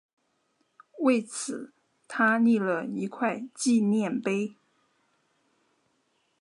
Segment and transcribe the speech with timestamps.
[1.01, 1.73] 为此
[2.07, 4.55] 他立了一块纪念碑。